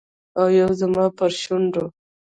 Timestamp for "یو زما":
0.59-1.05